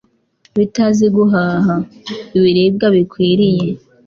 bitazi 0.57 1.05
guhaha.ibiribwa 1.15 2.85
bikwiriye 2.95 3.67